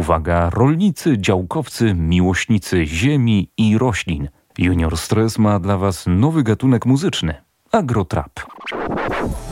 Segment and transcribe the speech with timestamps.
[0.00, 4.28] uwaga, rolnicy, działkowcy, miłośnicy ziemi i roślin.
[4.58, 7.34] Junior Stress ma dla Was nowy gatunek muzyczny
[7.72, 8.40] agrotrap.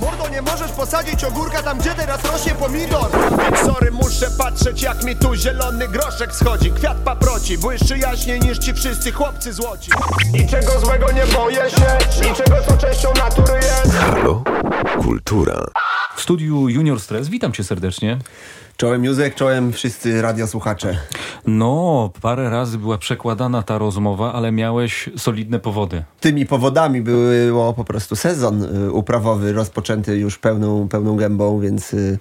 [0.01, 3.11] Mordo, nie możesz posadzić ogórka tam, gdzie teraz rośnie pomidor
[3.65, 8.75] sorry, muszę patrzeć, jak mi tu zielony groszek schodzi Kwiat paproci, błyszczy jaśniej niż ci
[8.75, 9.91] wszyscy chłopcy złoci
[10.33, 14.43] Niczego złego nie boję się, niczego co częścią natury jest Halo?
[15.03, 15.65] Kultura.
[16.17, 18.19] W studiu Junior Stress witam Cię serdecznie.
[18.81, 20.99] Czołem Józek, czołem wszyscy radiosłuchacze.
[21.47, 26.05] No, parę razy była przekładana ta rozmowa, ale miałeś solidne powody.
[26.21, 32.19] Tymi powodami było po prostu sezon y, uprawowy rozpoczęty już pełną, pełną gębą, więc y,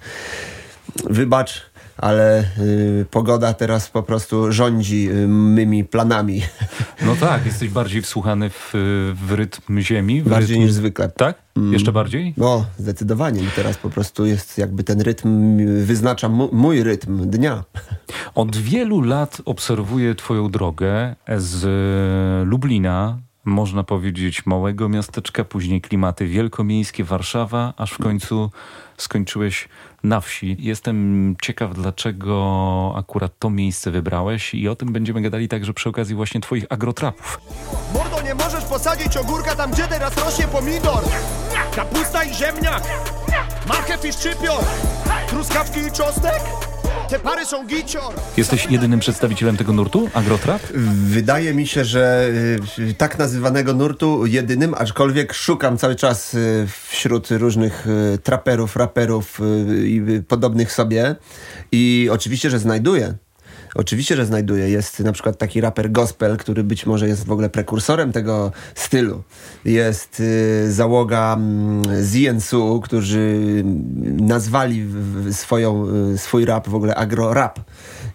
[1.04, 1.67] wybacz,
[1.98, 6.42] ale y, pogoda teraz po prostu rządzi y, mymi planami.
[7.06, 8.72] No tak, jesteś bardziej wsłuchany w,
[9.26, 10.22] w rytm ziemi.
[10.22, 10.66] W Bardziej rytm...
[10.66, 11.08] niż zwykle.
[11.08, 11.42] Tak?
[11.72, 12.34] Jeszcze bardziej?
[12.36, 13.42] No, zdecydowanie.
[13.56, 17.64] Teraz po prostu jest jakby ten rytm, y, wyznacza mój rytm dnia.
[18.34, 21.66] Od wielu lat obserwuję Twoją drogę z
[22.48, 28.50] Lublina, można powiedzieć małego miasteczka, później klimaty wielkomiejskie, Warszawa, aż w końcu
[28.96, 29.68] skończyłeś
[30.02, 30.56] na wsi.
[30.58, 36.14] Jestem ciekaw, dlaczego akurat to miejsce wybrałeś i o tym będziemy gadali także przy okazji
[36.14, 37.40] właśnie Twoich agrotrapów.
[37.94, 41.04] Mordo, nie możesz posadzić ogórka tam, gdzie teraz rośnie pomidor
[41.76, 42.82] Kapusta i ziemniak,
[43.68, 44.64] marchew i szczypior
[45.28, 46.40] Truskawki i czosnek,
[47.08, 50.62] te pary są gicior Jesteś jedynym przedstawicielem tego nurtu, agrotrap?
[50.94, 52.30] Wydaje mi się, że
[52.78, 59.40] y, tak nazywanego nurtu jedynym, aczkolwiek szukam cały czas y, wśród różnych y, traperów, raperów
[59.84, 61.16] i podobnych sobie
[61.72, 63.14] i oczywiście, że znajduję.
[63.74, 64.70] Oczywiście, że znajduję.
[64.70, 69.22] Jest na przykład taki raper gospel, który być może jest w ogóle prekursorem tego stylu.
[69.64, 73.38] Jest y, załoga mm, ZNSU, którzy
[74.20, 77.60] nazwali w, w swoją, y, swój rap w ogóle agro-rap.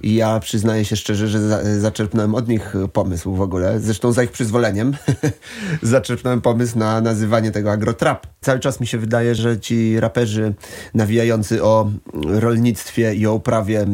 [0.03, 3.79] I ja przyznaję się szczerze, że za, zaczerpnąłem od nich pomysł w ogóle.
[3.79, 4.93] Zresztą za ich przyzwoleniem
[5.81, 8.27] zaczerpnąłem pomysł na nazywanie tego agrotrap.
[8.41, 10.53] Cały czas mi się wydaje, że ci raperzy
[10.93, 13.85] nawijający o rolnictwie i o uprawie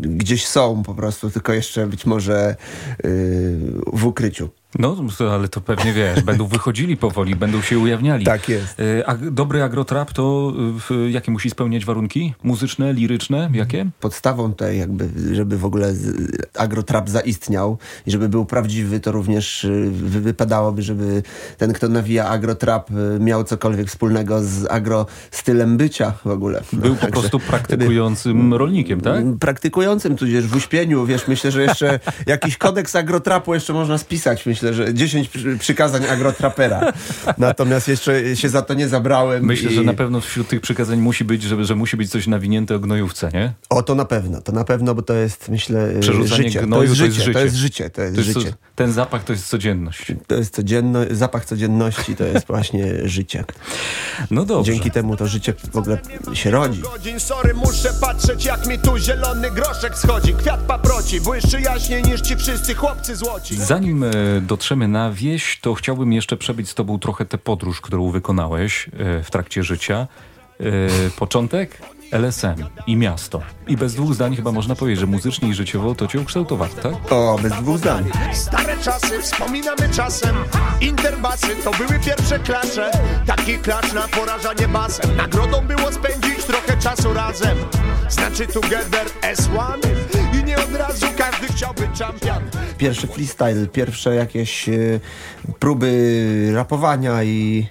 [0.00, 2.56] gdzieś są po prostu, tylko jeszcze być może
[3.04, 3.10] yy,
[3.92, 4.59] w ukryciu.
[4.78, 4.96] No,
[5.32, 8.24] ale to pewnie wiesz, będą wychodzili powoli, będą się ujawniali.
[8.24, 8.80] Tak jest.
[8.80, 10.52] Y, A dobry agrotrap to
[11.10, 12.34] jakie musi spełniać warunki?
[12.42, 13.50] Muzyczne, liryczne?
[13.52, 13.90] Jakie?
[14.00, 15.94] Podstawą tutaj jakby, żeby w ogóle
[16.58, 21.22] agrotrap zaistniał i żeby był prawdziwy, to również y, wy- wypadałoby, żeby
[21.58, 26.62] ten, kto nawija agrotrap y, miał cokolwiek wspólnego z agro stylem bycia w ogóle.
[26.72, 29.24] No, Był po prostu praktykującym rolnikiem, tak?
[29.40, 34.59] Praktykującym, tudzież w uśpieniu, wiesz, myślę, że jeszcze jakiś kodeks agrotrapu jeszcze można spisać, myślę,
[34.72, 36.92] że 10 przy- przykazań agrotrapera.
[37.38, 39.44] Natomiast jeszcze się za to nie zabrałem.
[39.44, 39.74] Myślę, i...
[39.74, 42.78] że na pewno wśród tych przykazań musi być, że, że musi być coś nawinięte o
[42.78, 43.52] gnojówce, nie?
[43.70, 46.60] O, to na pewno, to na pewno, bo to jest, myślę, y, Przerzucanie życie.
[46.62, 47.32] gnoju to, jest życie.
[47.32, 48.52] to jest życie, to jest To jest, życie.
[48.74, 50.12] ten zapach to jest codzienność.
[50.26, 53.44] To jest codzienno, zapach codzienności, to jest właśnie życie.
[54.30, 54.72] No dobrze.
[54.72, 55.98] Dzięki temu to życie w ogóle
[56.32, 56.80] się rodzi.
[56.80, 62.20] Godzin, sorry, muszę patrzeć, jak mi tu zielony groszek schodzi Kwiat paproci, błyszczy jaśniej niż
[62.20, 64.10] ci wszyscy chłopcy złoci Zanim e,
[64.50, 69.22] dotrzemy na wieś, to chciałbym jeszcze przebyć z tobą trochę tę podróż, którą wykonałeś e,
[69.22, 70.06] w trakcie życia.
[70.60, 70.64] E,
[71.18, 73.42] Początek LSM i miasto.
[73.68, 77.12] I bez dwóch zdań chyba można powiedzieć, że muzycznie i życiowo to cię ukształtowało, tak?
[77.12, 78.04] O, bez dwóch zdań.
[78.32, 80.36] Stare czasy wspominamy czasem
[80.80, 82.90] Interbasy to były pierwsze klasze
[83.26, 87.58] Taki klacz na porażanie basem Nagrodą było spędzić trochę czasu razem
[88.08, 89.78] Znaczy together S1
[90.18, 90.19] I
[90.50, 91.46] nie od razu każdy
[92.78, 94.72] Pierwszy freestyle, pierwsze jakieś e,
[95.58, 97.66] próby rapowania i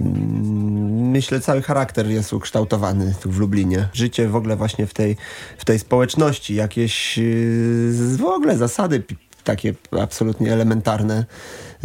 [0.00, 3.88] mm, myślę cały charakter jest ukształtowany tu w Lublinie.
[3.92, 5.16] Życie w ogóle właśnie w tej,
[5.58, 7.22] w tej społeczności, jakieś e,
[8.16, 9.02] w ogóle zasady
[9.44, 11.24] takie absolutnie elementarne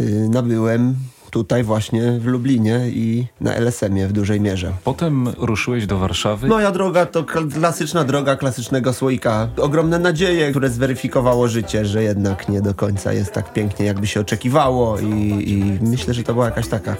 [0.00, 0.96] e, nabyłem
[1.30, 4.72] tutaj właśnie w Lublinie i na LSM-ie w dużej mierze.
[4.84, 6.48] Potem ruszyłeś do Warszawy.
[6.48, 9.48] Moja droga to kl- klasyczna droga klasycznego słoika.
[9.56, 14.20] Ogromne nadzieje, które zweryfikowało życie, że jednak nie do końca jest tak pięknie, jakby się
[14.20, 15.04] oczekiwało i,
[15.46, 16.96] i myślę, że to była jakaś taka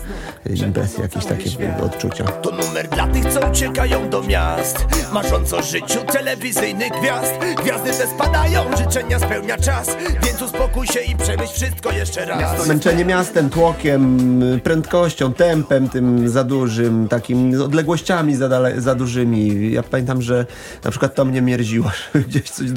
[0.54, 1.50] impresja, jakieś takie
[1.82, 2.24] odczucia.
[2.24, 7.32] To numer dla tych, co uciekają do miast Marząc o życiu telewizyjnych gwiazd
[7.62, 13.04] Gwiazdy te spadają, życzenia spełnia czas Więc uspokój się i przemyśl wszystko jeszcze raz Męczenie
[13.04, 14.17] miastem, tłokiem,
[14.62, 19.72] prędkością, tempem tym za dużym, takim odległościami za, za dużymi.
[19.72, 20.46] Ja pamiętam, że
[20.84, 22.68] na przykład to mnie mierziło, że gdzieś coś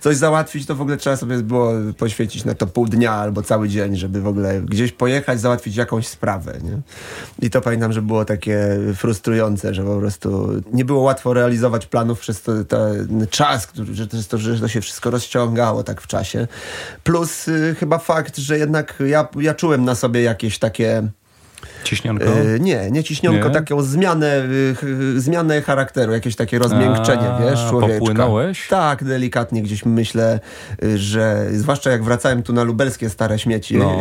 [0.00, 3.68] coś załatwić, to w ogóle trzeba sobie było poświęcić na to pół dnia albo cały
[3.68, 6.58] dzień, żeby w ogóle gdzieś pojechać, załatwić jakąś sprawę.
[6.62, 6.78] Nie?
[7.46, 12.20] I to pamiętam, że było takie frustrujące, że po prostu nie było łatwo realizować planów
[12.20, 16.46] przez to, ten czas, który, że, to, że to się wszystko rozciągało tak w czasie.
[17.04, 21.02] Plus y, chyba fakt, że jednak ja, ja czułem na sobie jakieś takie
[21.84, 22.24] Ciśnionko?
[22.24, 23.54] E, nie, nie ciśnionko, Nie?
[23.54, 24.42] taką zmianę,
[24.76, 27.98] ch- zmianę charakteru, jakieś takie rozmiękczenie, A, wiesz, człowieczka.
[27.98, 28.68] popłynąłeś?
[28.68, 30.40] Tak, delikatnie gdzieś myślę,
[30.84, 33.98] y, że zwłaszcza jak wracałem tu na lubelskie stare śmieci, No.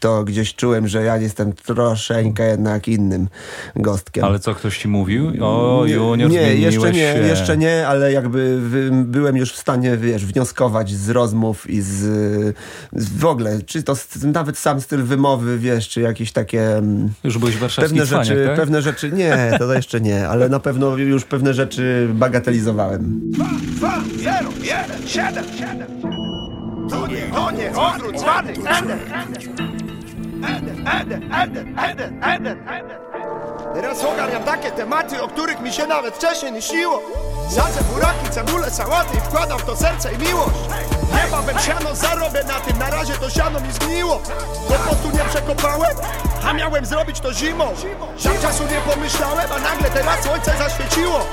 [0.00, 3.28] to gdzieś czułem, że ja jestem troszeczkę jednak innym
[3.76, 4.24] gostkiem.
[4.24, 5.32] Ale co, ktoś ci mówił?
[5.40, 7.18] O, Nie, Junior, nie, jeszcze nie, się.
[7.18, 8.58] jeszcze nie, ale jakby
[9.04, 11.88] byłem już w stanie, wiesz, wnioskować z rozmów i z,
[12.92, 13.94] z w ogóle, czy to
[14.24, 18.44] nawet sam styl wymowy, wiesz, czy jakieś takie mm, Już byłeś w warszawskich pewne rzeczy,
[18.46, 18.56] tak?
[18.56, 23.20] pewne rzeczy, nie, to jeszcze nie, ale na pewno już pewne rzeczy bagatelizowałem.
[23.76, 25.86] Dwa, zero, jeden, siedem, siedem.
[26.90, 28.98] To nie, to nie, odwrót, dzbanek, Eden.
[30.44, 33.09] Eden, Eden, Eden, Eden, Eden, Eden.
[33.74, 37.02] Teraz ogarniam takie tematy, o których mi się nawet wcześniej nie śniło.
[37.50, 40.54] Sadzę buraki, cebulę, sałaty i wkładam w to serce i miłość.
[41.24, 44.20] Niebawem siano zarobię na tym, na razie to siano mi zgniło.
[44.68, 45.96] Po prostu nie przekopałem,
[46.44, 47.64] a miałem zrobić to zimą.
[48.18, 51.26] Zawczasu nie pomyślałem, a nagle teraz słońce zaświeciło.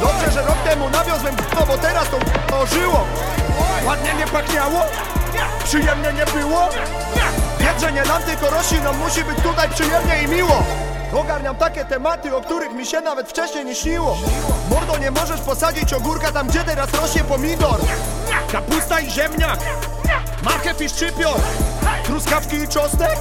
[0.00, 2.06] Dobrze, że rok temu nawiozłem no bo teraz
[2.48, 3.04] to ożyło.
[3.86, 4.80] Ładnie nie pachniało,
[5.64, 6.68] przyjemnie nie było.
[7.60, 10.62] Jedzenie nam tylko roślinom musi być tutaj przyjemnie i miło.
[11.14, 14.16] Ogarniam takie tematy, o których mi się nawet wcześniej nie śniło.
[14.70, 17.80] Mordo, nie możesz posadzić ogórka tam, gdzie teraz rośnie pomidor.
[18.52, 19.58] Kapusta i ziemniak,
[20.44, 21.36] marchew i szczypior,
[22.04, 23.18] truskawki i czosnek.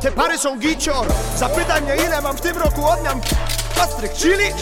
[0.00, 1.06] Te pary są gicior.
[1.36, 3.20] Zapytaj mnie, ile mam w tym roku odmian
[3.80, 4.52] Pastryk chili,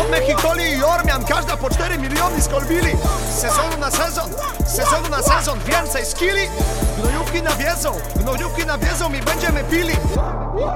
[0.00, 2.92] od Mexikoli i Ormian Każda po 4 miliony skolbili.
[3.30, 4.30] Z sezonu na sezon,
[4.66, 6.48] z sezonu na sezon Więcej skilli,
[6.98, 9.92] gnojówki nawiedzą Gnojówki nawiedzą i będziemy pili.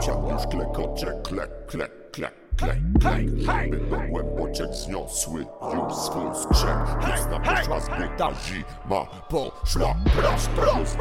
[0.00, 7.40] Ciąg już klekocze, klek, klek, klek, klek, klek Żeby głęboczek zniosły już swój skrzek Jasna
[7.40, 9.94] poszła z buta zima poszła.
[10.16, 10.96] Prost, prost,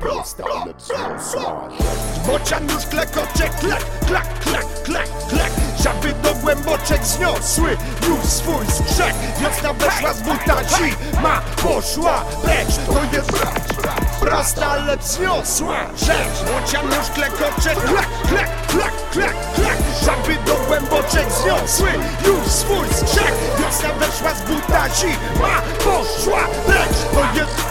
[0.00, 1.68] prost, ale wzniosła.
[2.26, 5.50] Bocian już klekocze, klek, klek, klek, klek, klek
[5.84, 7.76] Żaby do głęboczek zniosły
[8.08, 12.76] już swój skrzek Wiosna weszła z buta, zima poszła precz.
[12.86, 13.65] To jest
[14.20, 16.50] prosta, ale wzniosła rzecz.
[16.52, 21.88] Bocian już klekocze, klek, klek, klek, klek, klek Żaby do głęboczek zniosły
[22.26, 23.34] już swój skrzek.
[23.58, 26.98] Wiosna weszła z buta, zima poszła precz.
[27.14, 27.64] To jest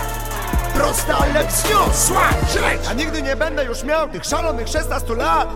[0.74, 2.90] prosta, ale wzniosła rzecz.
[2.90, 5.50] A nigdy nie będę już miał tych szalonych 16 lat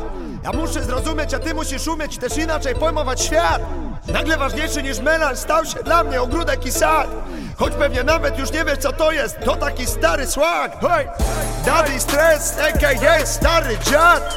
[0.43, 3.61] Ja muszę zrozumieć, a ty musisz umieć też inaczej pojmować świat.
[4.13, 7.07] Nagle ważniejszy niż melanż stał się dla mnie ogródek i sad.
[7.57, 11.07] Choć pewnie nawet już nie wiesz co to jest, to taki stary swag Hej!
[11.65, 13.25] Daddy stres, a.k.a.
[13.25, 14.35] stary dziad.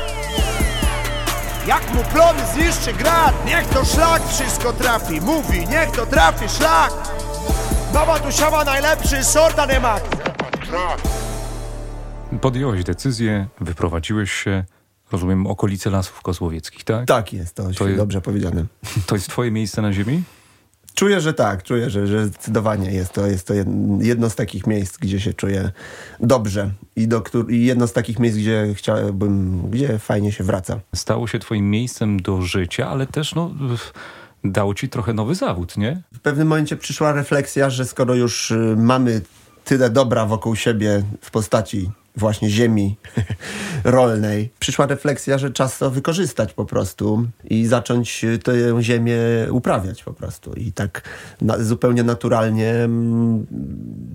[1.66, 6.92] Jak mu plony zniszczy grad Niech to szlak wszystko trafi Mówi, niech to trafi szlak.
[7.92, 10.02] Baba tu siała najlepszy sort, a nie mak.
[12.40, 14.64] Podjąłeś decyzję, wyprowadziłeś się,
[15.12, 17.06] rozumiem, okolice Lasów Kozłowieckich, tak?
[17.06, 18.64] Tak jest, to, To jest- dobrze powiedziane.
[19.06, 20.22] To jest twoje miejsce na ziemi?
[20.94, 24.66] Czuję, że tak, czuję, że, że zdecydowanie jest to, jest to jed- jedno z takich
[24.66, 25.70] miejsc, gdzie się czuję
[26.20, 30.80] dobrze i, do, i jedno z takich miejsc, gdzie chciałbym, gdzie fajnie się wraca.
[30.94, 33.50] Stało się twoim miejscem do życia, ale też no,
[34.44, 36.02] dało ci trochę nowy zawód, nie?
[36.14, 39.20] W pewnym momencie przyszła refleksja, że skoro już y, mamy
[39.64, 42.96] tyle dobra wokół siebie w postaci właśnie ziemi
[43.84, 49.18] rolnej, przyszła refleksja, że czas to wykorzystać po prostu i zacząć tę ziemię
[49.50, 50.52] uprawiać po prostu.
[50.52, 51.08] I tak
[51.40, 53.46] na, zupełnie naturalnie mm,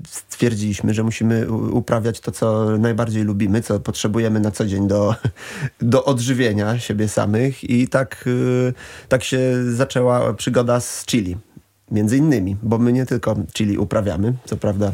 [0.08, 5.16] stwierdziliśmy, że musimy uprawiać to, co najbardziej lubimy, co potrzebujemy na co dzień do,
[5.82, 8.74] do odżywienia siebie samych i tak, y,
[9.10, 9.40] tak się
[9.74, 11.47] zaczęła przygoda z chili.
[11.92, 14.92] Między innymi, bo my nie tylko chili uprawiamy, co prawda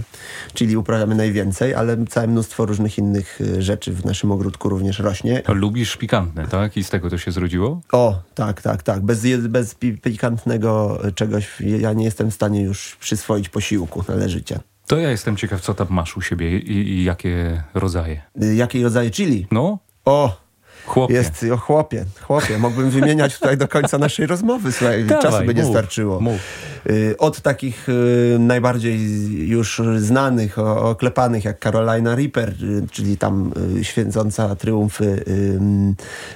[0.53, 5.41] chili uprawiamy najwięcej, ale całe mnóstwo różnych innych y, rzeczy w naszym ogródku również rośnie.
[5.47, 6.77] Lubisz pikantne, tak?
[6.77, 7.81] I z tego to się zrodziło?
[7.91, 9.01] O, tak, tak, tak.
[9.01, 14.59] Bez, bez pi- pikantnego czegoś ja nie jestem w stanie już przyswoić posiłku na życia.
[14.87, 18.21] To ja jestem ciekaw, co tam masz u siebie i, i jakie rodzaje.
[18.43, 19.47] Y, Jakiej rodzaju chili?
[19.51, 20.41] No, O,
[20.85, 21.13] chłopie.
[21.13, 22.57] jest, o chłopie, chłopie.
[22.57, 26.19] Mógłbym wymieniać tutaj do końca naszej rozmowy, słuchaj, Dawaj, czasu by nie mów, starczyło.
[26.19, 26.41] mów.
[26.89, 28.99] Y, Od takich y, najbardziej
[29.47, 35.95] już znanych, oklepanych jak Carolina Reaper, y, czyli tam święcąca triumfy mm,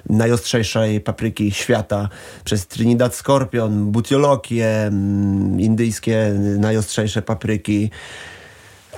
[0.10, 2.10] najostrzejszej papryki świata,
[2.44, 7.92] przez Trinidad Scorpion, butiolokie, mm, indyjskie najostrzejsze papryki.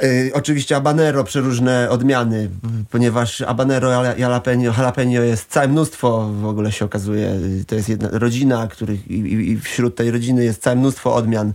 [0.03, 2.50] Y, oczywiście habanero, przeróżne odmiany,
[2.89, 7.27] ponieważ habanero jala- jalapeno, jalapeno jest całe mnóstwo, w ogóle się okazuje,
[7.62, 11.53] y, to jest jedna rodzina, których, i, i wśród tej rodziny jest całe mnóstwo odmian.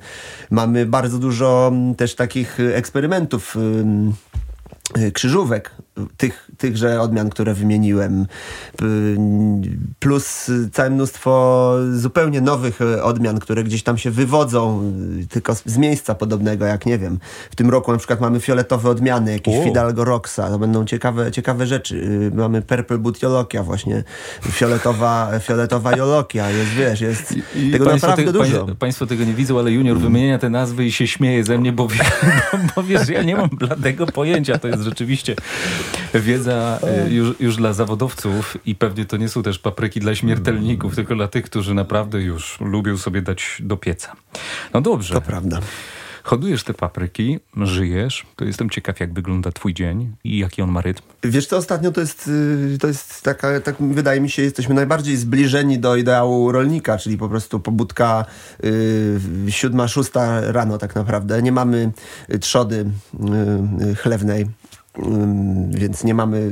[0.50, 4.14] Mamy bardzo dużo mm, też takich y, eksperymentów ym,
[4.98, 5.70] y, krzyżówek,
[6.16, 8.26] tych, tychże odmian, które wymieniłem,
[8.76, 8.84] P-
[9.98, 15.54] plus y, całe mnóstwo zupełnie nowych y, odmian, które gdzieś tam się wywodzą, y, tylko
[15.54, 17.18] z- miejsca podobnego, jak nie wiem.
[17.50, 19.64] W tym roku na przykład mamy fioletowe odmiany, jakieś.
[19.64, 21.96] Fidalgo Roxa, to będą ciekawe, ciekawe rzeczy.
[21.96, 24.04] Y, Mamy Purple Boot Jolokia właśnie,
[24.50, 28.64] fioletowa, fioletowa Jolokia, jest, wiesz, jest I tego naprawdę te- dużo.
[28.66, 31.72] pań- Państwo tego nie widzą, ale Junior wymienia te nazwy i się śmieje ze mnie,
[31.72, 31.94] bo, bo,
[32.76, 34.58] bo wiesz, ja nie mam bladego pojęcia.
[34.58, 35.36] To jest rzeczywiście
[36.14, 40.94] wiedza e, już, już dla zawodowców i pewnie to nie są też papryki dla śmiertelników,
[40.94, 44.12] tylko dla tych, którzy naprawdę już lubią sobie dać do pieca.
[44.74, 45.14] No dobrze.
[45.14, 45.60] To prawda.
[46.24, 48.26] Hodujesz te papryki, żyjesz.
[48.36, 51.02] To jestem ciekaw, jak wygląda twój dzień i jaki on ma rytm.
[51.22, 52.28] Wiesz co, ostatnio to jest,
[52.74, 57.18] y, to jest taka, tak wydaje mi się, jesteśmy najbardziej zbliżeni do ideału rolnika, czyli
[57.18, 58.24] po prostu pobudka
[58.64, 61.42] y, siódma, szósta rano tak naprawdę.
[61.42, 61.92] Nie mamy
[62.40, 62.76] trzody
[63.84, 64.46] y, y, chlewnej.
[65.70, 66.50] Więc nie mamy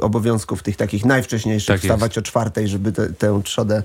[0.00, 1.84] obowiązków tych takich najwcześniejszych Tak jest.
[1.84, 3.82] wstawać o czwartej, żeby te, tę trzodę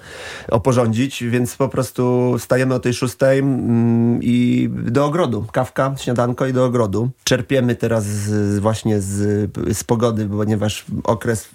[0.51, 3.43] oporządzić, więc po prostu stajemy o tej szóstej
[4.21, 5.45] i do ogrodu.
[5.51, 7.09] Kawka, śniadanko i do ogrodu.
[7.23, 11.49] Czerpiemy teraz z, właśnie z, z pogody, ponieważ okres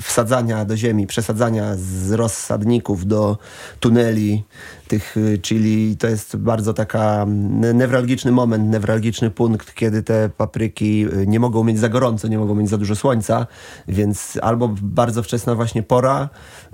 [0.00, 3.38] wsadzania do ziemi, przesadzania z rozsadników do
[3.80, 4.44] tuneli
[4.88, 11.06] tych, y, czyli to jest bardzo taka ne- newralgiczny moment, newralgiczny punkt, kiedy te papryki
[11.06, 13.46] y, nie mogą mieć za gorąco, nie mogą mieć za dużo słońca,
[13.88, 16.28] więc albo bardzo wczesna właśnie pora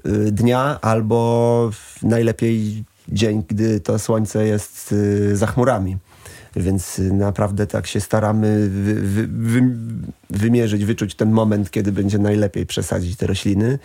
[0.07, 1.71] y, dnia, albo
[2.03, 4.95] najlepiej dzień, gdy to słońce jest
[5.33, 5.97] za chmurami.
[6.57, 9.63] Więc naprawdę tak się staramy wy, wy, wy,
[10.31, 13.79] wymierzyć, wyczuć ten moment, kiedy będzie najlepiej przesadzić te rośliny.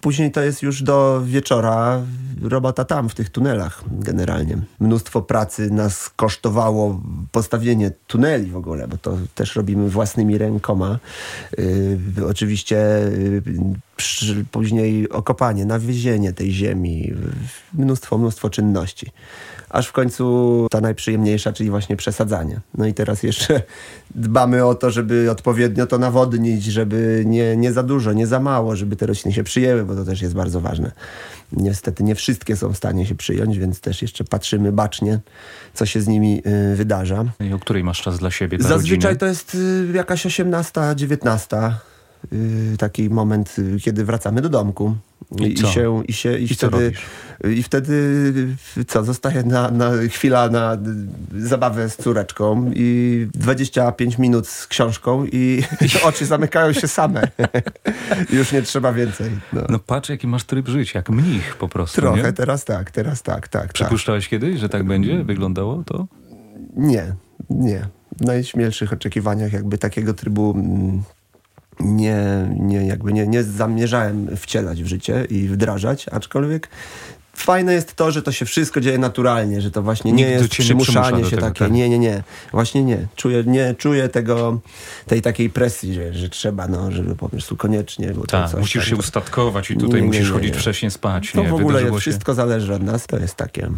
[0.00, 2.02] Później to jest już do wieczora
[2.42, 4.58] robota tam, w tych tunelach generalnie.
[4.80, 7.00] Mnóstwo pracy nas kosztowało
[7.32, 10.98] postawienie tuneli w ogóle, bo to też robimy własnymi rękoma.
[11.58, 12.76] Yy, oczywiście
[14.34, 17.12] yy, później okopanie, nawiezienie tej ziemi,
[17.74, 19.06] mnóstwo, mnóstwo czynności.
[19.72, 22.60] Aż w końcu ta najprzyjemniejsza, czyli właśnie przesadzanie.
[22.78, 23.62] No i teraz jeszcze
[24.14, 28.76] dbamy o to, żeby odpowiednio to nawodnić, żeby nie, nie za dużo, nie za mało,
[28.76, 30.92] żeby te rośliny się przyjęły, bo to też jest bardzo ważne.
[31.52, 35.20] Niestety nie wszystkie są w stanie się przyjąć, więc też jeszcze patrzymy bacznie,
[35.74, 37.24] co się z nimi y, wydarza.
[37.40, 39.16] I o której masz czas dla siebie, dla Zazwyczaj rodziny?
[39.16, 41.72] to jest y, jakaś 18, 19.
[42.32, 44.94] y, Taki moment, y, kiedy wracamy do domku.
[45.40, 45.66] I co?
[45.66, 46.92] się, i się, i, I wtedy?
[47.56, 50.78] I wtedy co, zostaje na, na chwila na
[51.38, 55.62] zabawę z córeczką i 25 minut z książką i
[56.08, 57.28] oczy zamykają się same.
[58.32, 59.30] Już nie trzeba więcej.
[59.52, 59.62] No.
[59.68, 62.32] No patrz, jaki masz tryb życia, jak mnich po prostu, Trochę, nie?
[62.32, 63.62] teraz tak, teraz tak, tak.
[63.62, 63.72] tak.
[63.72, 65.24] Przypuszczałeś kiedyś, że tak będzie?
[65.24, 66.06] Wyglądało to?
[66.76, 67.14] Nie,
[67.50, 67.86] nie.
[68.18, 71.02] W najśmielszych oczekiwaniach jakby takiego trybu mm,
[71.84, 72.16] nie,
[72.60, 76.68] nie, jakby nie, nie zamierzałem wcielać w życie i wdrażać, aczkolwiek
[77.34, 80.58] fajne jest to, że to się wszystko dzieje naturalnie, że to właśnie nie Nikt jest
[80.58, 81.58] nie przymuszanie do się tego, takie.
[81.64, 81.72] tak.
[81.72, 82.22] Nie, nie, nie.
[82.52, 83.06] Właśnie nie.
[83.16, 83.74] Czuję, nie.
[83.74, 84.60] czuję tego,
[85.06, 88.12] tej takiej presji, że, że trzeba, no, żeby po prostu koniecznie.
[88.14, 90.52] Bo Tak, coś musisz tam, się to- ustatkować i tutaj Nie, nie, musisz nie, chodzić
[90.54, 90.60] nie.
[90.60, 91.32] wcześniej spać.
[91.32, 92.00] To nie, w ogóle jest, się.
[92.00, 93.06] wszystko zależy od nas.
[93.06, 93.70] To jest takie,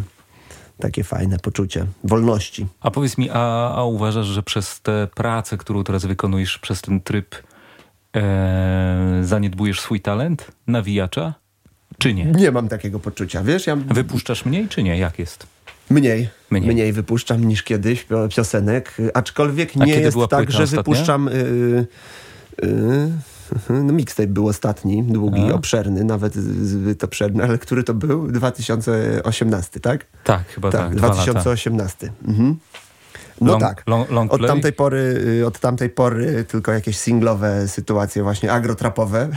[0.79, 2.67] takie fajne poczucie wolności.
[2.81, 7.01] A powiedz mi, a, a uważasz, że przez tę pracę, którą teraz wykonujesz, przez ten
[7.01, 7.35] tryb
[8.15, 11.33] e, zaniedbujesz swój talent nawijacza?
[11.97, 12.25] Czy nie?
[12.25, 13.67] Nie mam takiego poczucia, wiesz?
[13.67, 14.97] Ja Wypuszczasz mniej, czy nie?
[14.97, 15.47] Jak jest?
[15.89, 16.69] Mniej, Mniej.
[16.73, 16.93] mniej.
[16.93, 20.83] wypuszczam niż kiedyś pio- piosenek, aczkolwiek nie jest tak, że ostatnia?
[20.83, 21.27] wypuszczam...
[21.27, 21.87] Y,
[22.63, 23.07] y,
[23.69, 25.53] no mixtape był ostatni, długi, A.
[25.53, 28.27] obszerny, nawet zbyt obszerny, ale który to był?
[28.31, 30.05] 2018, tak?
[30.23, 30.81] Tak, chyba tak.
[30.81, 31.23] tak, dwa lata.
[31.23, 32.11] 2018.
[32.27, 32.55] Mhm.
[33.41, 33.83] No Long- tak.
[33.87, 34.97] long- long od, tamtej pory,
[35.41, 39.29] y, od tamtej pory tylko jakieś singlowe sytuacje właśnie agrotrapowe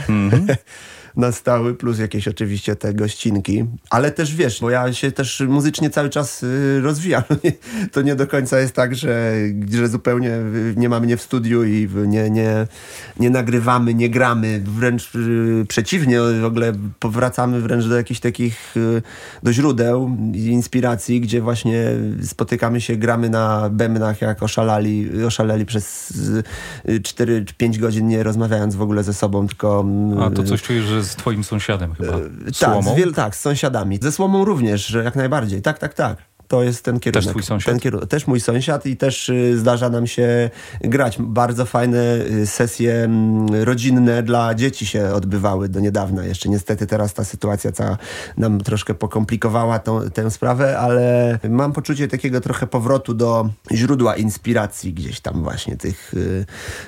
[1.09, 1.29] Mhm.
[1.29, 3.65] nastały, plus jakieś oczywiście te gościnki.
[3.89, 7.23] Ale też wiesz, bo ja się też muzycznie cały czas y, rozwijam.
[7.93, 9.33] to nie do końca jest tak, że,
[9.71, 10.31] że zupełnie
[10.75, 12.67] nie mamy mnie w studiu i nie, nie,
[13.19, 14.61] nie nagrywamy, nie gramy.
[14.65, 19.01] Wręcz y, przeciwnie, w ogóle powracamy wręcz do jakichś takich, y,
[19.43, 21.85] do źródeł inspiracji, gdzie właśnie
[22.23, 26.13] spotykamy się, gramy na bębnach jak oszalali, oszaleli przez
[26.85, 29.85] 4-5 godzin, nie rozmawiając w ogóle ze sobą, tylko...
[30.21, 32.11] A to coś czujesz, że z twoim sąsiadem chyba.
[32.11, 32.93] tak, Słomą?
[32.93, 33.99] z wiel, tak, z sąsiadami.
[34.01, 35.61] Ze słomą również, że jak najbardziej.
[35.61, 36.28] Tak, tak, tak.
[36.49, 37.29] To jest ten kierunek.
[37.29, 37.71] twój sąsiad?
[37.73, 38.09] Ten kierunek.
[38.09, 40.49] Też mój sąsiad i też y, zdarza nam się
[40.81, 41.17] grać.
[41.19, 46.25] Bardzo fajne y, sesje mm, rodzinne dla dzieci się odbywały do niedawna.
[46.25, 47.97] Jeszcze niestety teraz ta sytuacja cała
[48.37, 54.93] nam troszkę pokomplikowała tą, tę sprawę, ale mam poczucie takiego trochę powrotu do źródła inspiracji
[54.93, 56.45] gdzieś tam właśnie tych, y,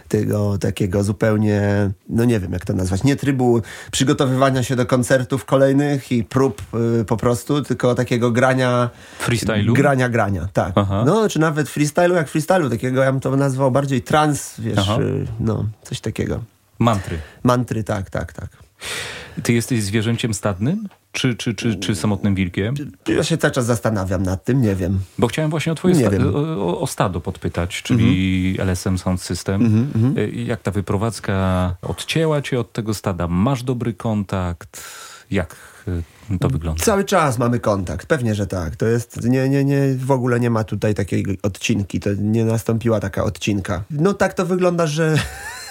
[0.08, 5.46] tego takiego zupełnie, no nie wiem jak to nazwać, nie trybu przygotowywania się do koncertów
[5.46, 6.62] kolejnych i prób
[7.08, 8.90] po prostu, tylko takiego grania
[9.54, 9.74] Freestylu?
[9.74, 10.72] Grania, grania, tak.
[10.76, 11.04] Aha.
[11.06, 14.98] No, czy nawet freestylu jak freestylu, takiego ja bym to nazwał bardziej trans, wiesz, Aha.
[15.02, 16.40] y, no, coś takiego.
[16.80, 17.18] Mantry.
[17.44, 18.50] Mantry, tak, tak, tak.
[19.44, 20.88] Ty jesteś zwierzęciem stadnym?
[21.12, 22.76] Czy, czy, czy, czy samotnym wilkiem?
[23.08, 25.00] Ja się cały czas zastanawiam nad tym, nie wiem.
[25.18, 29.88] Bo chciałem właśnie o twoje sta- o, o- stado podpytać, czyli LSM Sound System.
[30.18, 33.28] Y, Jak ta wyprowadzka odcięła cię od tego stada?
[33.28, 34.84] Masz dobry kontakt?
[35.32, 35.56] Jak
[35.88, 36.84] y, to wygląda?
[36.84, 38.76] Cały czas mamy kontakt, pewnie, że tak.
[38.76, 43.00] To jest, nie, nie, nie, w ogóle nie ma tutaj takiej odcinki, to nie nastąpiła
[43.00, 43.84] taka odcinka.
[43.92, 45.18] No tak to wygląda, że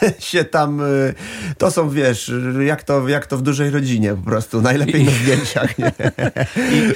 [0.19, 1.15] się tam, y,
[1.59, 2.33] to są, wiesz,
[2.67, 5.93] jak to, jak to w dużej rodzinie po prostu, najlepiej na zdjęciach, nie?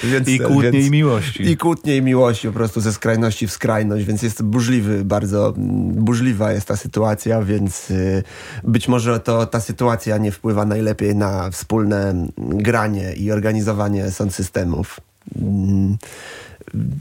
[0.12, 1.50] Więc- I kłótnie więc- i miłości.
[1.50, 5.92] I kłótnie i miłości po prostu ze skrajności w skrajność, więc jest burzliwy, bardzo mm,
[6.04, 8.22] burzliwa jest ta sytuacja, więc y,
[8.64, 14.34] być może to ta sytuacja nie wpływa najlepiej na wspólne mm, granie i organizowanie sound
[14.34, 15.00] systemów.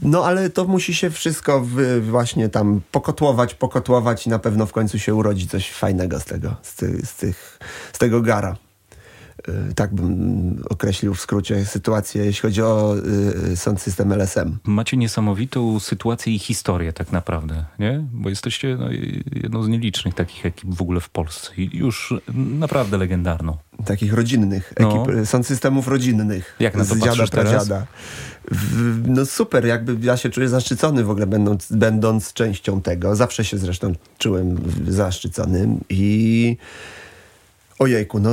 [0.02, 1.66] No ale to musi się wszystko
[2.02, 6.56] właśnie tam pokotłować, pokotłować i na pewno w końcu się urodzi coś fajnego z tego,
[6.62, 7.58] z, ty, z, tych,
[7.92, 8.56] z tego gara.
[9.48, 12.94] Y, Tak bym określił w skrócie sytuację, jeśli chodzi o
[13.52, 14.58] y, sound system LSM.
[14.64, 18.04] Macie niesamowitą sytuację i historię tak naprawdę, nie?
[18.12, 18.88] Bo jesteście no,
[19.42, 23.56] jedną z nielicznych takich ekip w ogóle w Polsce i już naprawdę legendarną.
[23.84, 25.02] Takich rodzinnych No.
[25.04, 26.56] ekip, y, sound systemów rodzinnych.
[26.60, 27.86] Jak na to z dziada, pradziada.
[28.50, 33.16] W- No super, jakby ja się czuję zaszczycony w ogóle będąc, będąc częścią tego.
[33.16, 34.56] Zawsze się zresztą czułem
[34.88, 36.56] zaszczycony i
[37.78, 38.30] ojejku, no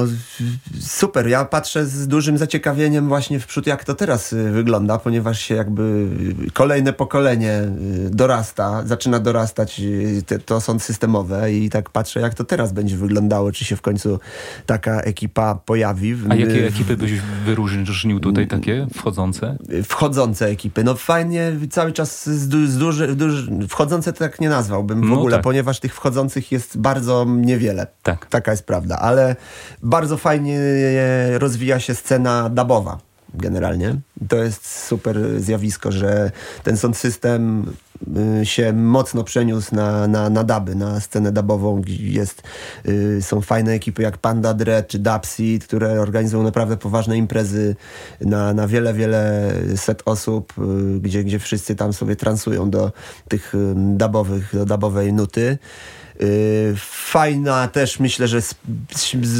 [0.80, 1.28] super.
[1.28, 5.56] Ja patrzę z dużym zaciekawieniem właśnie w przód, jak to teraz y, wygląda, ponieważ się
[5.56, 6.08] jakby
[6.54, 7.62] kolejne pokolenie
[8.08, 12.74] y, dorasta, zaczyna dorastać, y, te, to są systemowe i tak patrzę, jak to teraz
[12.74, 14.20] będzie wyglądało, czy się w końcu
[14.66, 16.16] taka ekipa pojawi.
[16.30, 17.12] A jakie ekipy byś
[17.46, 19.58] wyróżnił tutaj takie wchodzące?
[19.84, 20.84] wchodzące ekipy.
[20.84, 25.10] No fajnie, cały czas z, du- z duży, duży, wchodzące to tak nie nazwałbym w
[25.10, 25.44] No ogóle, tak.
[25.44, 27.88] ponieważ tych wchodzących jest bardzo niewiele.
[28.04, 28.26] Tak.
[28.26, 29.31] Taka jest prawda, ale
[29.84, 33.96] bardzo fajnie e, rozwija się scena dubowa generalnie.
[34.30, 36.32] To jest super zjawisko, że
[36.64, 37.66] ten sound system
[38.42, 41.82] y, się mocno przeniósł na, na, na duby, na scenę dubową.
[41.88, 42.44] Jest,
[42.88, 47.76] y, są fajne ekipy jak Panda Dread czy Dubseed, które organizują naprawdę poważne imprezy
[48.22, 52.92] na, na wiele, wiele set osób, y, gdzie, gdzie wszyscy tam sobie transują do
[53.28, 55.58] tych dubowych, do dubowej nuty.
[56.20, 56.28] Yy,
[57.12, 58.56] Fajna też, myślę, że z,
[58.96, 59.32] z,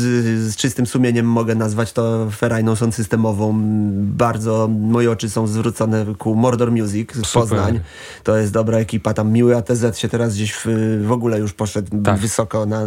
[0.52, 3.60] z czystym sumieniem mogę nazwać to ferajną sound systemową.
[3.94, 7.42] Bardzo moje oczy są zwrócone ku Mordor Music z Super.
[7.42, 7.80] Poznań.
[8.24, 9.14] To jest dobra ekipa.
[9.14, 10.66] Tam miły ATZ się teraz gdzieś w,
[11.08, 12.20] w ogóle już poszedł Tak.
[12.20, 12.86] wysoko na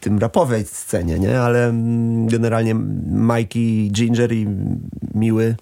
[0.00, 1.40] tym rapowej scenie, nie?
[1.40, 2.74] Ale mm, generalnie
[3.06, 4.46] Mikey, Ginger i
[5.14, 5.56] Miły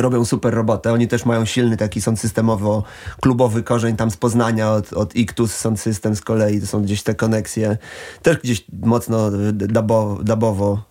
[0.00, 0.92] robią super robotę.
[0.92, 2.84] Oni też mają silny taki sound systemowo
[3.20, 6.60] klubowy korzeń tam z Poznania od, od Ictus System z kolei.
[6.60, 7.76] To są gdzieś te koneksje
[8.22, 10.82] też gdzieś mocno dabo, dabowo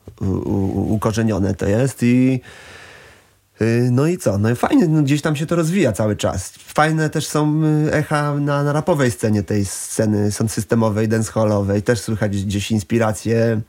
[0.73, 2.41] ukorzenione to jest i
[3.61, 4.37] y, no i co?
[4.37, 6.49] No i fajnie, no gdzieś tam się to rozwija cały czas.
[6.57, 11.83] Fajne też są y, echa na, na rapowej scenie tej sceny sound systemowej, dancehallowej.
[11.83, 13.61] Też słychać gdzieś inspiracje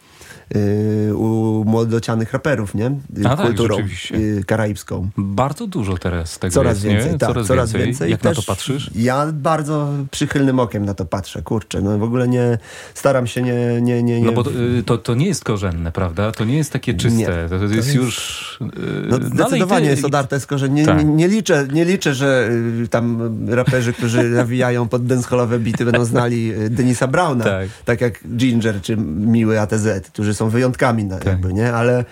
[0.56, 2.90] y, u młodocianych raperów, nie?
[3.24, 3.76] A tak, Kulturą
[4.14, 5.10] y, karaibską.
[5.16, 7.18] Bardzo dużo teraz tego Coraz jest, więcej, nie?
[7.18, 7.86] tak, coraz, coraz więcej.
[7.86, 8.10] więcej.
[8.10, 8.90] Jak na to patrzysz?
[8.94, 11.80] Ja bardzo przychylnym okiem na to patrzę, kurczę.
[11.80, 12.58] No w ogóle nie,
[12.94, 13.80] staram się nie...
[13.82, 16.32] nie, nie, nie No bo to, y, to, to nie jest korzenne, prawda?
[16.32, 17.46] To nie jest takie czyste.
[17.48, 18.58] To, to jest, już...
[18.62, 18.64] y,
[19.08, 20.74] No, zdecydowanie ty- jest odarte z korzeni.
[20.74, 20.98] Nie, Tak.
[20.98, 22.50] nie, nie, liczę, nie liczę, że
[22.84, 27.44] y, tam raperzy, którzy nawijają pod dancehallowe bity będą znali y, Denisa Browna.
[27.84, 28.00] Tak.
[28.00, 31.72] jak Ginger czy Miły ATZ, którzy są wyjątkami na, jakby, nie?
[31.72, 32.04] Ale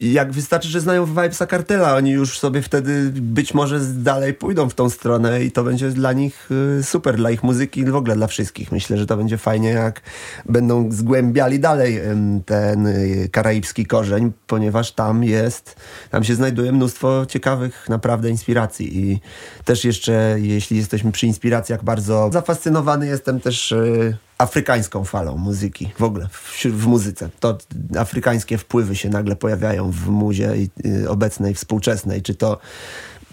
[0.00, 4.74] jak wystarczy, że znają Vibesa Kartela, oni już sobie wtedy być może dalej pójdą w
[4.74, 8.16] tą stronę i to będzie dla nich y, super, dla ich muzyki i w ogóle
[8.16, 8.72] dla wszystkich.
[8.72, 10.00] Myślę, że to będzie fajnie, jak
[10.46, 12.00] będą zgłębiali dalej
[12.46, 15.76] ten y, karaibski korzeń, ponieważ tam jest,
[16.10, 19.20] tam się znajduje mnóstwo ciekawych naprawdę inspiracji i
[19.64, 26.02] też jeszcze, jeśli jesteśmy przy inspiracjach, bardzo zafascynowany jestem też y, afrykańską falą muzyki w
[26.02, 27.28] ogóle, w, w muzyce.
[27.40, 27.58] To
[27.98, 30.52] afrykańskie wpływy się nagle pojawiają w muzie
[30.86, 32.58] y, obecnej, współczesnej, czy to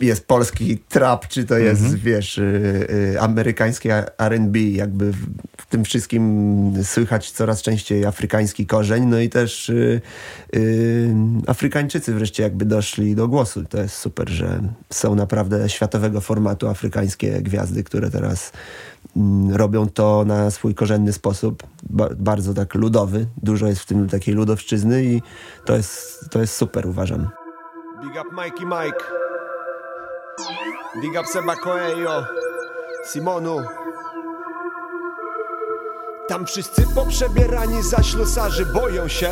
[0.01, 5.17] jest polski trap, czy to jest, wiesz, y, y, amerykański R&B, jakby w,
[5.57, 10.01] w tym wszystkim słychać coraz częściej afrykański korzeń, no i też y,
[10.55, 11.15] y,
[11.47, 13.63] Afrykańczycy wreszcie jakby doszli do głosu.
[13.69, 18.51] To jest super, że są naprawdę światowego formatu afrykańskie gwiazdy, które teraz
[19.17, 23.27] mm, robią to na swój korzenny sposób, ba bardzo tak ludowy.
[23.43, 25.21] Dużo jest w tym takiej ludowszczyzny i
[25.65, 27.29] to jest, to jest super, uważam.
[28.01, 29.24] Big up Mikey Mike.
[31.01, 32.25] Big Seba Coelho.
[33.11, 33.61] Simonu.
[36.27, 39.29] Tam wszyscy poprzebierani za ślusarzy boją się.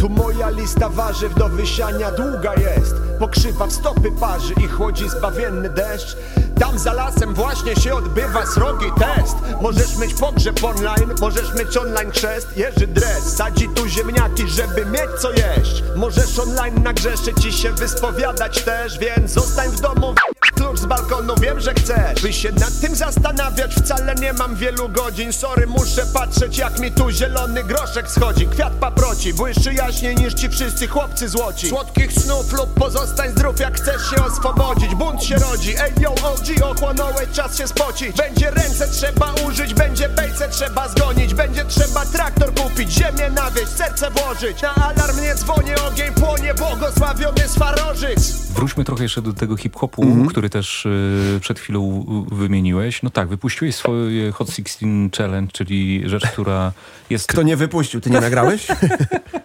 [0.00, 2.94] Tu moja lista warzyw do wysiania długa jest.
[3.18, 6.16] Pokrzywa w stopy parzy i chłodzi zbawienny deszcz.
[6.60, 9.36] Tam za lasem właśnie się odbywa srogi test.
[9.60, 12.56] Możesz mieć pogrzeb online, możesz mieć online chrzest.
[12.56, 15.84] Jerzy dres, sadzi tu ziemniaki, żeby mieć co jeść.
[15.96, 20.14] Możesz online nagrzeszyć i się wyspowiadać też Więc zostań w domu,
[20.54, 22.22] klucz z balkonu, wiem, że chcesz.
[22.22, 25.32] By się nad tym zastanawiać, wcale nie mam wielu godzin.
[25.32, 28.46] Sorry, muszę patrzeć jak mi tu zielony groszek schodzi.
[28.46, 31.68] Kwiat paproci, błyszczy jaśniej niż ci wszyscy chłopcy złoci.
[31.68, 34.94] Słodkich snów lub pozostań zdrów, jak chcesz się oswobodzić.
[34.94, 38.16] Bunt się rodzi, ej yo OG, ochłonąłeś, czas się spocić.
[38.16, 41.34] Będzie ręce trzeba użyć, będzie bejce trzeba zgonić.
[41.34, 44.62] Będzie trzeba traktor kupić, ziemię nawieść, serce włożyć.
[44.62, 50.26] Na alarm nie dzwonię, ogień płonie, błogosławiony Swarożyc Wróćmy trochę jeszcze do tego hip-hopu, Mhm.
[50.26, 53.02] który też y, przed chwilą wymieniłeś.
[53.02, 54.86] No tak, wypuściłeś swoje Hot 16
[55.18, 56.72] Challenge, czyli rzecz, która
[57.10, 57.26] jest...
[57.26, 58.00] Kto nie wypuścił?
[58.00, 58.66] Ty nie nagrałeś?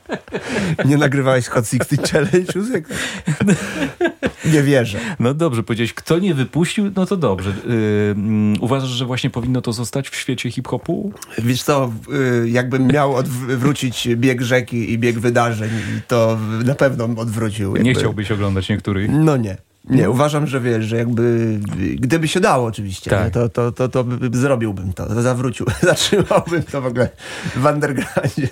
[0.85, 2.53] nie nagrywałeś Hot 60 Challenge?
[4.45, 4.99] Nie wierzę.
[5.19, 7.49] No dobrze, powiedziałeś, kto nie wypuścił, no to dobrze.
[7.49, 7.53] Y,
[8.11, 11.11] mm, uważasz, że właśnie powinno to zostać w świecie hip-hopu?
[11.37, 11.91] Wiesz co,
[12.43, 15.69] y, jakbym miał odwrócić bieg rzeki i bieg wydarzeń,
[16.07, 17.71] to na pewno bym odwrócił.
[17.75, 17.99] Nie jakby.
[17.99, 18.98] chciałbyś oglądać niektórych?
[19.09, 19.57] No nie.
[19.89, 21.59] Nie, uważam, że wiesz, że jakby,
[21.95, 23.33] gdyby się dało oczywiście, Tak.
[23.33, 27.09] to, to, to, to by- zrobiłbym to, zawrócił, zatrzymałbym to w ogóle
[27.55, 28.47] w undergroundzie.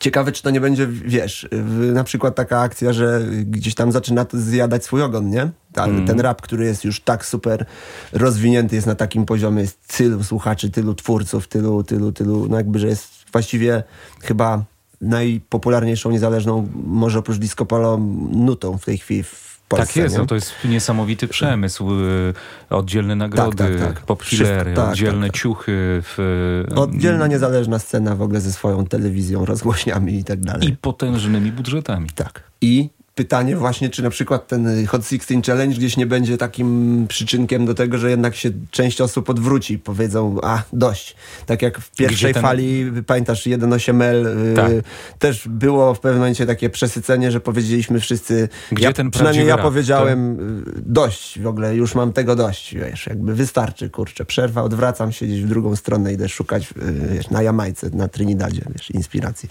[0.00, 1.48] Ciekawe, czy to nie będzie, wiesz,
[1.92, 5.50] na przykład taka akcja, że gdzieś tam zaczyna to zjadać swój ogon, nie?
[5.72, 6.06] Ta, Mm.
[6.06, 7.66] Ten rap, który jest już tak super
[8.12, 12.78] rozwinięty, jest na takim poziomie, jest tylu słuchaczy, tylu twórców, tylu, tylu, tylu, no jakby,
[12.78, 13.82] że jest właściwie
[14.22, 14.64] chyba
[15.00, 17.98] najpopularniejszą niezależną, może oprócz disco polo,
[18.32, 19.86] nutą w tej chwili w Polsce.
[19.86, 21.90] tak jest, no to jest niesamowity przemysł.
[21.90, 22.34] y,
[22.70, 24.00] Oddzielne nagrody, tak, tak.
[24.06, 25.40] pop-killery, Wszystko, tak, oddzielne tak, tak.
[25.42, 25.72] ciuchy.
[26.02, 30.68] W, Oddzielna, niezależna scena w ogóle ze swoją telewizją, rozgłośniami i tak dalej.
[30.68, 32.08] I potężnymi budżetami.
[32.14, 32.42] tak.
[32.60, 37.66] I pytanie właśnie, czy na przykład ten Hot 16 Challenge gdzieś nie będzie takim przyczynkiem
[37.66, 41.16] do tego, że jednak się część osób odwróci, powiedzą, a dość.
[41.46, 44.70] Tak jak w pierwszej ten- fali, pamiętasz 1.8L, y, Tak.
[45.18, 49.58] też było w pewnym momencie takie przesycenie, że powiedzieliśmy wszyscy, Gdzie ja, ten przynajmniej ja
[49.58, 55.12] powiedziałem, y, dość w ogóle, już mam tego dość, wiesz, jakby wystarczy, kurczę, przerwa, odwracam
[55.12, 59.48] się gdzieś w drugą stronę, idę szukać y, wiesz, na Jamajce, na Trinidadzie, wiesz, inspiracji.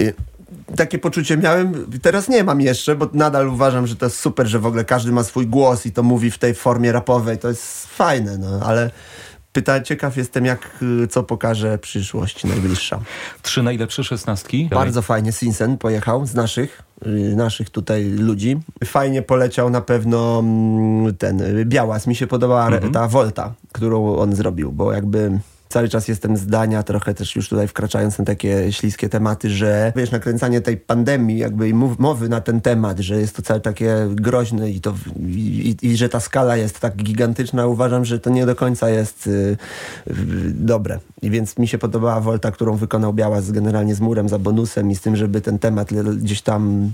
[0.00, 0.14] Y,
[0.76, 4.58] takie poczucie miałem, teraz nie mam jeszcze, bo nadal uważam, że to jest super, że
[4.58, 7.86] w ogóle każdy ma swój głos i to mówi w tej formie rapowej, to jest
[7.86, 8.90] fajne, no, ale
[9.54, 13.00] pyta, ciekaw jestem, jak, y, co pokaże przyszłość najbliższa.
[13.42, 14.68] Trzy najlepsze szesnastki.
[14.70, 18.60] Bardzo fajnie Sinsen pojechał z naszych, y, naszych tutaj ludzi.
[18.84, 22.06] Fajnie poleciał na pewno mm, ten y, Białas.
[22.06, 25.38] Mi się podobała re- ta Volta, którą on zrobił, bo jakby
[25.74, 30.10] cały czas jestem zdania, trochę też już tutaj wkraczając na takie śliskie tematy, że wiesz,
[30.10, 34.70] nakręcanie tej pandemii jakby i mowy na ten temat, że jest to całe takie groźne
[34.70, 34.94] i, to,
[35.26, 38.90] i, i, i że ta skala jest tak gigantyczna, uważam, że to nie do końca
[38.90, 40.14] jest y, y,
[40.50, 40.98] dobre.
[41.22, 44.94] I więc mi się podobała Volta, którą wykonał Białas generalnie z murem za bonusem i
[44.94, 46.92] z tym, żeby ten temat gdzieś tam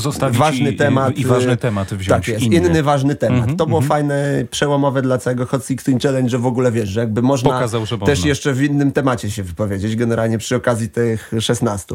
[0.00, 1.16] Zostawić ważny i, temat.
[1.16, 2.08] I, ważny y, temat wziąć.
[2.08, 2.56] Tak jest, inny.
[2.56, 3.38] inny ważny temat.
[3.38, 7.00] Mhm, to było fajne, przełomowe dla całego Hot 16 Challenge, że w ogóle wiesz, że
[7.00, 8.28] jakby można Pokazał, że też można.
[8.28, 11.94] jeszcze w innym temacie się wypowiedzieć, generalnie przy okazji tych 16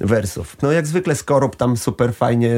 [0.00, 0.56] wersów.
[0.62, 2.50] No jak zwykle Skorup tam super fajnie,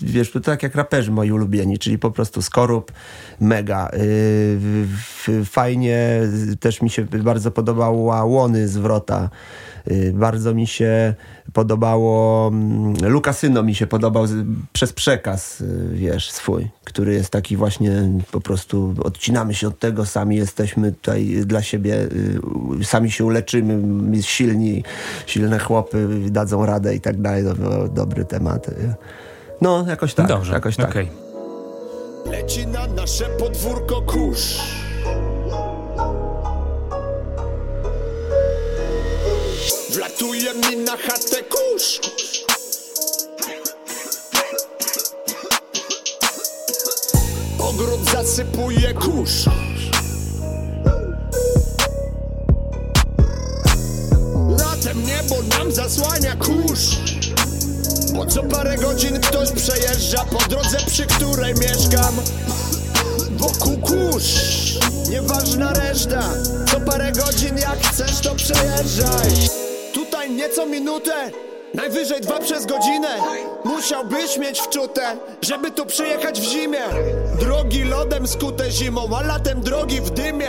[0.00, 2.92] wiesz, to tak jak raperzy moi ulubieni, czyli po prostu Skorup,
[3.40, 3.90] mega.
[3.92, 4.86] Yy,
[5.28, 6.20] f- fajnie,
[6.60, 9.22] też mi się bardzo podobała Łony z Wrota.
[9.22, 9.75] Yy,
[10.12, 11.14] Bardzo mi się
[11.52, 17.56] podobało, mm, Lukasyno mi się podobał z, przez przekaz, yy, wiesz, swój, który jest taki
[17.56, 22.08] właśnie po prostu odcinamy się od tego, sami jesteśmy tutaj dla siebie,
[22.78, 24.84] yy, sami się uleczymy, silni,
[25.26, 27.44] silne chłopy dadzą radę i tak dalej.
[27.44, 28.70] Do, dobry temat.
[29.60, 30.26] No, jakoś tak.
[30.26, 30.90] Dobrze, jakoś tak.
[30.90, 31.10] okej.
[32.30, 34.60] Leci na nasze podwórko kurz
[40.86, 42.00] na chatę kurz.
[47.58, 49.44] Ogród nasypuje kurz.
[54.58, 56.96] Latem niebo nam zasłania kurz.
[58.14, 62.14] Bo co parę godzin ktoś przejeżdża po drodze, przy której mieszkam.
[63.30, 64.24] Wokół kurz
[65.10, 66.22] Nieważna reszta
[66.70, 69.65] Co parę godzin jak chcesz to przejeżdżaj
[70.26, 71.30] Tutaj nieco minutę
[71.74, 73.08] Najwyżej dwa przez godzinę.
[73.64, 76.84] Musiałbyś mieć wczute Żeby tu przyjechać w zimie.
[77.40, 80.48] Drogi lodem skute zimą A latem drogi w dymie.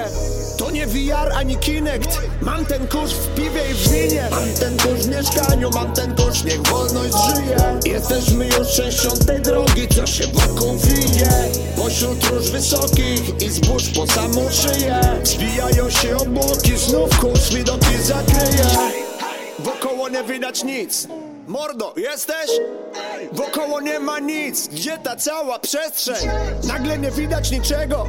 [0.58, 4.28] To nie VR ani Kinect Mam ten kurz w piwie i w winie.
[4.32, 7.58] Mam ten kurz w mieszkaniu Mam ten kurz, niech wolność żyje.
[7.94, 11.30] Jesteśmy już częścią tej drogi Co się wokół wije
[11.76, 15.00] Pośród róż wysokich I zbóż po samą szyję.
[15.24, 19.07] Zwijają się obłoki Znów kurz widoki zakryje
[19.68, 21.08] Wokoło nie widać nic.
[21.48, 22.52] Mordo, jesteś?
[23.32, 24.68] Wokoło nie ma nic.
[24.68, 26.30] Gdzie ta cała przestrzeń?
[26.68, 28.06] Nagle nie widać niczego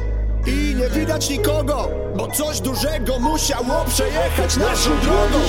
[0.47, 5.39] I nie widać nikogo Bo coś dużego musiało przejechać naszą drogą.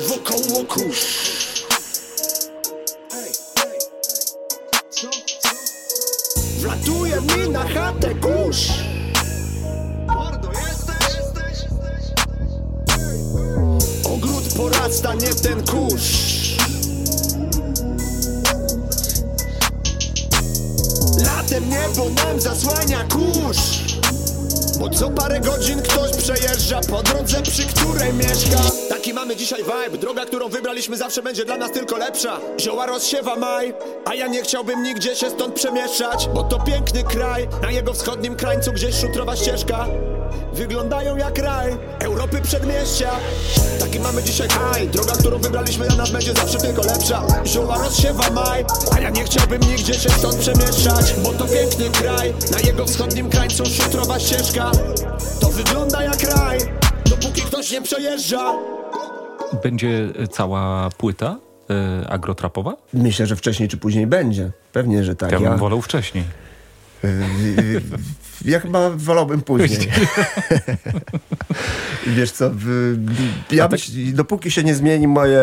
[0.00, 1.06] Wokoło kurz.
[6.58, 8.85] Wlatuje mi na chatę kurz
[14.56, 16.36] porasta, nie ten kurz.
[21.24, 23.58] Latem niebo nam zasłania kurz.
[24.80, 28.58] Bo co parę godzin ktoś przejeżdża po drodze, przy której mieszka.
[28.88, 32.40] Taki mamy dzisiaj vibe, droga, którą wybraliśmy zawsze będzie dla nas tylko lepsza.
[32.60, 36.28] Zioła rozsiewa maj, a ja nie chciałbym nigdzie się stąd przemieszczać.
[36.34, 39.86] Bo to piękny kraj, na jego wschodnim krańcu gdzieś szutrowa ścieżka
[40.54, 43.10] Wyglądają jak raj, Europy przedmieścia
[43.80, 48.30] Taki mamy dzisiaj haj Droga, którą wybraliśmy dla nas będzie zawsze tylko lepsza Zioła rozsiewa
[48.30, 48.64] maj
[48.96, 53.30] A ja nie chciałbym nigdzie się stąd przemieszczać Bo to piękny kraj Na jego wschodnim
[53.30, 54.70] krańcu szutrowa ścieżka
[55.40, 56.58] To wygląda jak raj
[57.10, 58.52] Dopóki ktoś nie przejeżdża
[59.62, 61.36] Będzie cała płyta
[62.04, 62.76] y, agrotrapowa?
[62.94, 64.50] Myślę, że wcześniej czy później będzie.
[64.72, 65.32] Pewnie, że tak.
[65.32, 66.24] Ja bym wolał wcześniej.
[67.04, 67.80] Y,
[68.44, 69.88] Ja chyba wolałbym później.
[72.06, 72.50] Wiesz co,
[73.50, 75.40] ja tak- myśl, dopóki się nie zmieni moje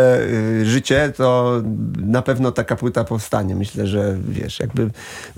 [0.61, 1.61] y, życie, to
[1.97, 3.55] na pewno taka płyta powstanie.
[3.55, 4.89] Myślę, że wiesz, jakby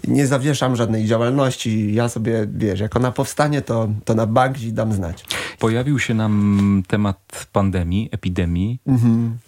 [0.08, 1.94] nie zawieszam żadnej działalności.
[1.94, 5.26] Ja sobie, wiesz, jak ona powstanie, to, to na bank ci dam znać.
[5.60, 8.80] Pojawił się nam temat pandemii, epidemii.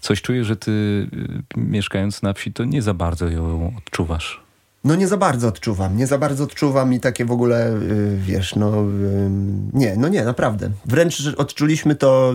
[0.01, 4.46] Coś czuję, że ty y, mieszkając na wsi, to nie za bardzo ją odczuwasz.
[4.84, 8.56] No nie za bardzo odczuwam, nie za bardzo odczuwam i takie w ogóle, y, wiesz,
[8.56, 9.30] no y,
[9.74, 10.70] nie, no nie, naprawdę.
[10.86, 12.34] Wręcz odczuliśmy to,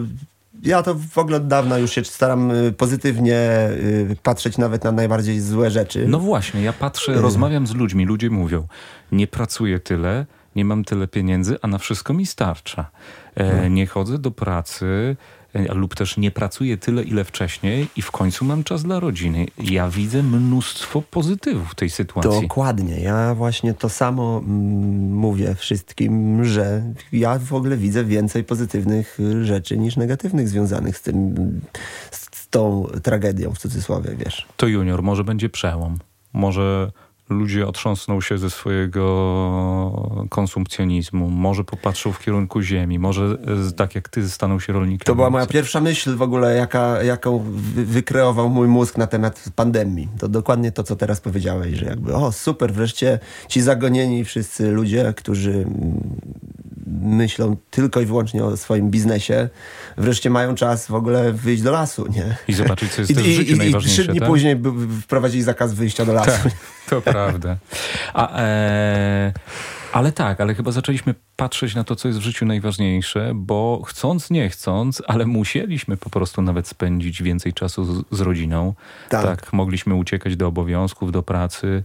[0.62, 4.92] ja to w ogóle od dawna już się staram y, pozytywnie y, patrzeć nawet na
[4.92, 6.08] najbardziej złe rzeczy.
[6.08, 8.66] No właśnie, ja patrzę, rozmawiam z ludźmi, ludzie mówią,
[9.12, 10.26] nie pracuję tyle,
[10.56, 12.90] nie mam tyle pieniędzy, a na wszystko mi starcza.
[13.34, 15.16] E, nie chodzę do pracy
[15.54, 19.46] lub też nie pracuję tyle, ile wcześniej i w końcu mam czas dla rodziny.
[19.58, 22.42] Ja widzę mnóstwo pozytywów w tej sytuacji.
[22.42, 23.00] Dokładnie.
[23.00, 29.44] Ja właśnie to samo mm, mówię wszystkim, że ja w ogóle widzę więcej pozytywnych y,
[29.44, 31.34] rzeczy niż negatywnych związanych z tym,
[32.10, 34.46] z tą tragedią w cudzysłowie, wiesz.
[34.56, 35.98] To junior, może będzie przełom.
[36.32, 36.92] Może
[37.32, 39.02] ludzie otrząsną się ze swojego
[40.30, 45.06] konsumpcjonizmu, może popatrzą w kierunku ziemi, może e, tak jak ty staną się rolnikami.
[45.06, 49.44] To była moja pierwsza myśl w ogóle, jaka, jaką wy- wykreował mój mózg na temat
[49.56, 50.08] pandemii.
[50.18, 53.18] To dokładnie to, co teraz powiedziałeś, że jakby o super, wreszcie
[53.48, 55.66] ci zagonieni wszyscy ludzie, którzy
[57.00, 59.48] myślą tylko i wyłącznie o swoim biznesie,
[59.96, 62.36] wreszcie mają czas w ogóle wyjść do lasu, nie?
[62.48, 64.02] I zobaczyć, co jest I, też w i, życiu i, i najważniejsze.
[64.02, 64.28] trzy dni tak?
[64.28, 64.56] później
[65.02, 66.30] wprowadzili zakaz wyjścia do lasu.
[66.30, 66.52] Tak,
[66.88, 67.56] to prawda.
[68.14, 69.32] A, e,
[69.92, 74.30] ale tak, ale chyba zaczęliśmy patrzeć na to, co jest w życiu najważniejsze, bo chcąc,
[74.30, 78.74] nie chcąc, ale musieliśmy po prostu nawet spędzić więcej czasu z, z rodziną.
[79.08, 79.52] Tak.
[79.52, 81.84] mogliśmy uciekać do obowiązków, do pracy.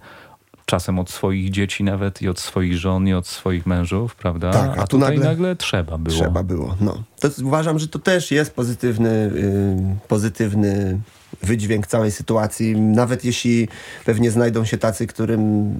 [0.70, 4.52] Czasem od swoich dzieci nawet i od swoich żon i od swoich mężów, prawda?
[4.54, 6.18] Tak, a a tu tutaj nagle- nagle, trzeba było.
[6.20, 7.04] Trzeba było, no.
[7.20, 11.00] To uważam, że to też jest pozytywny, y, pozytywny
[11.44, 12.76] wydźwięk całej sytuacji.
[12.82, 13.68] Nawet jeśli
[14.06, 15.72] pewnie znajdą się tacy, którym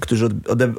[0.00, 0.28] którzy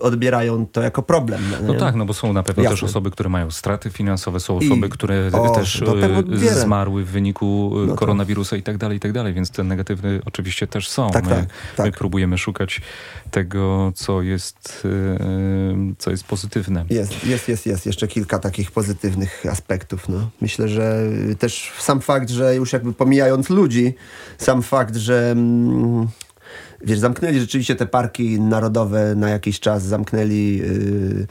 [0.01, 1.41] odbierają to jako problem.
[1.67, 1.79] No nie?
[1.79, 2.75] tak, no bo są na pewno Jasne.
[2.75, 6.53] też osoby, które mają straty finansowe, są I- osoby, które o, też no tego e,
[6.53, 10.19] zmarły w wyniku e, No koronawirusa i tak dalej, i tak dalej, więc te negatywne
[10.25, 11.09] oczywiście też są.
[11.09, 11.45] Tak, my, tak,
[11.77, 11.97] my tak.
[11.97, 12.81] próbujemy szukać
[13.31, 14.87] tego, co jest,
[15.19, 16.85] e, co jest pozytywne.
[16.89, 17.85] Jest, jest, jest, jest.
[17.85, 20.09] Jeszcze kilka takich pozytywnych aspektów.
[20.09, 20.29] No.
[20.41, 21.05] Myślę, że
[21.39, 23.93] też sam fakt, że już jakby pomijając ludzi,
[24.37, 26.07] sam fakt, że mm,
[26.81, 31.27] Wiesz, zamknęli rzeczywiście te parki narodowe na jakiś czas, zamknęli yy,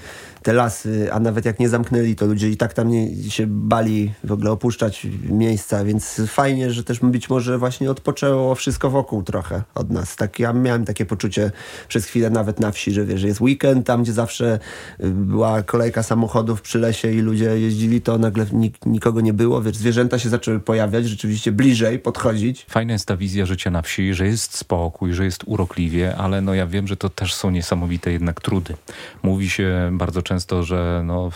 [0.46, 4.12] te lasy, a nawet jak nie zamknęli, to ludzie i tak tam nie, się bali
[4.24, 9.62] w ogóle opuszczać miejsca, więc fajnie, że też być może właśnie odpoczęło wszystko wokół trochę
[9.74, 10.16] od nas.
[10.16, 11.50] Tak, ja miałem takie poczucie
[11.88, 14.58] przez chwilę nawet na wsi, że wiesz, jest weekend, tam gdzie zawsze
[15.00, 19.62] y, była kolejka samochodów przy lesie i ludzie jeździli, to nagle nik nikogo nie było,
[19.62, 22.66] wiesz, zwierzęta się zaczęły pojawiać, rzeczywiście bliżej podchodzić.
[22.68, 26.54] Fajna jest ta wizja życia na wsi, że jest spokój, że jest urokliwie, ale no
[26.54, 28.74] ja wiem, że to też są niesamowite jednak trudy.
[29.22, 31.30] Mówi się bardzo często, że no,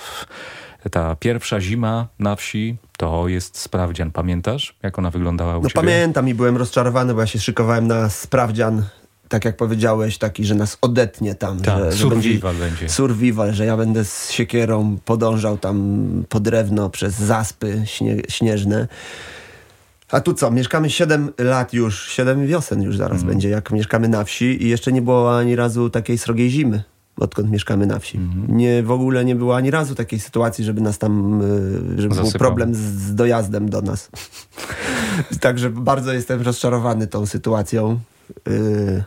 [0.90, 4.10] ta pierwsza zima na wsi to jest sprawdzian.
[4.10, 5.74] Pamiętasz, jak ona wyglądała u No ciebie?
[5.74, 8.82] pamiętam i byłem rozczarowany, bo ja się szykowałem na sprawdzian,
[9.28, 11.60] tak jak powiedziałeś, taki, że nas odetnie tam.
[11.60, 12.88] Tak, że, że survival będzie.
[12.88, 18.88] Survival, że ja będę z siekierą podążał tam po drewno przez zaspy śnie, śnieżne.
[20.10, 24.24] A tu co, mieszkamy 7 lat już, 7 wiosen już zaraz będzie, jak mieszkamy na
[24.24, 26.82] wsi i jeszcze nie było ani razu takiej srogiej zimy,
[27.20, 28.20] odkąd mieszkamy na wsi.
[28.48, 32.24] Nie, w ogóle nie było ani razu takiej sytuacji, żeby nas tam, y, żeby był
[32.24, 32.38] Zasypało.
[32.38, 34.10] problem z, z dojazdem do nas.
[35.40, 38.00] Także bardzo jestem rozczarowany tą sytuacją.
[38.48, 39.04] Y,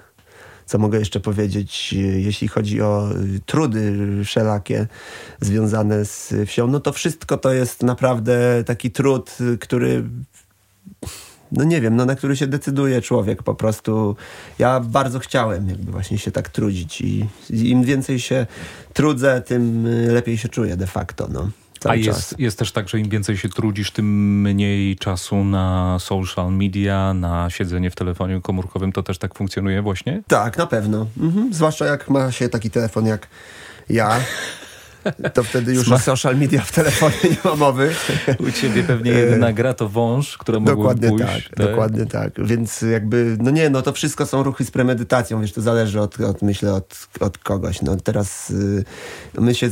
[0.66, 3.10] Co mogę jeszcze powiedzieć, y, jeśli chodzi o
[3.46, 4.88] trudy wszelakie
[5.42, 10.04] związane z wsią, no to wszystko to jest naprawdę taki trud, który
[11.54, 14.16] no nie wiem, no na który się decyduje człowiek po prostu.
[14.60, 18.46] Ja bardzo chciałem jakby właśnie się tak trudzić i im więcej się
[18.94, 21.50] trudzę, tym y, lepiej się czuję de facto, no.
[21.86, 22.06] A czas.
[22.06, 27.14] jest, jest też tak, że im więcej się trudzisz, tym mniej czasu na social media,
[27.14, 28.92] na siedzenie w telefonie komórkowym.
[28.92, 30.24] To też tak funkcjonuje właśnie?
[30.28, 31.08] Tak, na pewno.
[31.20, 31.54] Mhm.
[31.54, 33.28] Zwłaszcza jak ma się taki telefon jak
[33.90, 34.20] ja,
[35.34, 37.92] to wtedy już o social media w telefonie nie ma mowy.
[38.40, 41.50] U ciebie pewnie jedyna gra to wąż, która mogła Dokładnie pójść.
[41.50, 42.46] tak, dokładnie tak.
[42.46, 46.20] Więc jakby, no nie, no to wszystko są ruchy z premedytacją, wiesz, to zależy od,
[46.22, 47.82] od myślę, od, od kogoś.
[47.82, 48.84] No teraz y,
[49.34, 49.70] my się,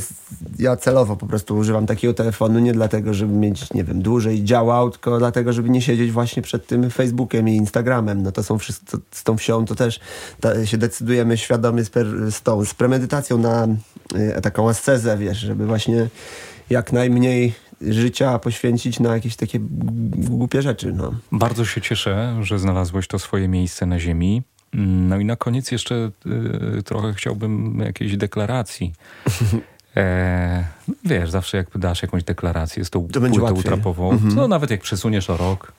[0.58, 4.90] ja celowo po prostu używam takiego telefonu nie dlatego, żeby mieć, nie wiem, dłużej działał,
[4.90, 8.22] tylko dlatego, żeby nie siedzieć właśnie przed tym Facebookiem i Instagramem.
[8.22, 10.00] No to są wszystko, z tą wsią to też
[10.40, 13.68] ta, się decydujemy świadomie z, per, z tą, z premedytacją na
[14.42, 16.08] taką ascezę, wiesz, żeby właśnie
[16.70, 19.58] jak najmniej życia poświęcić na jakieś takie
[20.16, 21.14] głupie rzeczy, no.
[21.32, 24.42] Bardzo się cieszę, że znalazłeś to swoje miejsce na ziemi.
[25.08, 26.10] No i na koniec jeszcze
[26.78, 28.92] y, trochę chciałbym jakiejś deklaracji.
[29.96, 30.64] E,
[31.04, 33.72] wiesz, zawsze jak dasz jakąś deklarację tą To będzie płytą łatwiej.
[33.72, 35.72] trapową, no nawet jak przesuniesz o rok,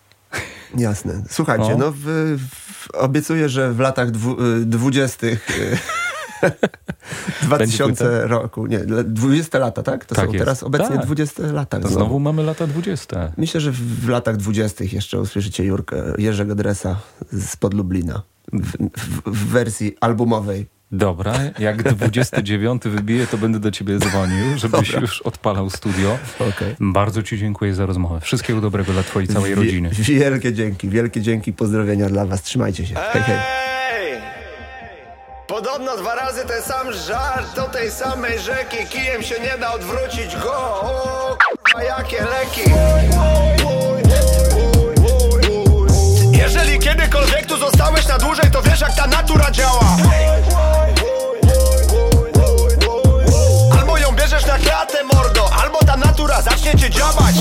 [0.77, 1.23] Jasne.
[1.29, 1.77] Słuchajcie, No.
[1.77, 1.99] no, w,
[2.39, 5.77] w, obiecuję, że w latach y, dwudziestych y,
[7.41, 10.05] 2000 roku, nie, le- 20 lata, tak?
[10.05, 10.45] To Tak są jest.
[10.45, 11.05] teraz obecnie Tak.
[11.05, 11.79] 20 lata.
[11.79, 11.93] Znowu.
[11.95, 13.31] znowu mamy lata dwudzieste.
[13.37, 16.99] Myślę, że w, latach 20 jeszcze usłyszycie Jurkę, Jerzego Dresa
[17.41, 18.21] spod Lublina
[18.53, 20.65] w, w, w wersji albumowej.
[20.91, 26.17] Dobra, jak 29 wybije, to będę do ciebie dzwonił, żebyś już odpalał studio.
[26.39, 26.75] Okej.
[26.79, 28.19] Bardzo ci dziękuję za rozmowę.
[28.21, 29.89] Wszystkiego dobrego dla twojej całej rodziny.
[29.93, 32.43] Wielkie dzięki, wielkie dzięki, pozdrowienia dla was.
[32.43, 32.95] Trzymajcie się.
[32.95, 33.72] Hej, hej.
[35.53, 38.77] Podobno dwa razy ten sam żart do tej samej rzeki.
[38.89, 41.37] Kijem się nie da odwrócić go.
[41.75, 42.61] A jakie leki?
[46.31, 49.97] Jeżeli kiedykolwiek tu zostałeś na dłużej To wiesz jak ta natura działa.
[53.79, 57.35] Albo ją bierzesz na klatę mordo Albo ta natura zacznie cię działać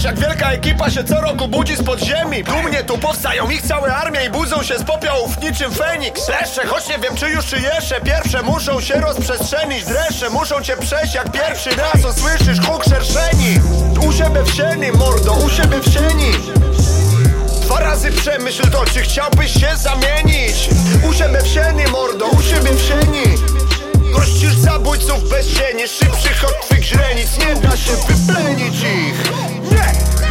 [0.00, 4.24] jak wielka ekipa się co roku budzi z podziemi Dumnie tu powstają ich całe armie
[4.24, 6.28] i budzą się z popiołów niczym Feniks.
[6.28, 8.00] Leszcze, choć nie wiem czy już czy jeszcze.
[8.00, 9.84] Pierwsze muszą się rozprzestrzenić.
[9.84, 12.04] Dreszcze muszą cię przejść jak pierwszy raz.
[12.04, 13.60] Usłyszysz huk szerszeni.
[14.08, 16.32] U siebie w sieni, mordo, u siebie w sieni.
[17.62, 20.68] Dwa razy przemyśl to, czy chciałbyś się zamienić.
[21.10, 23.61] U siebie w sieni, mordo, u siebie w sieni
[24.12, 29.32] Gościsz zabójców bez cieni Szybszych od twych źrenic Nie da się wyplenić ich
[29.70, 30.21] Nie!